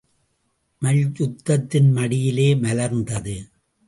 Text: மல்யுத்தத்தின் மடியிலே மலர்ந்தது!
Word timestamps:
மல்யுத்தத்தின் 0.81 1.91
மடியிலே 1.91 2.55
மலர்ந்தது! 2.55 3.35